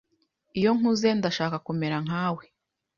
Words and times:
Iyo 0.59 0.71
nkuze 0.77 1.09
ndashaka 1.17 1.57
kumera 1.65 1.97
nkawe 2.05 2.43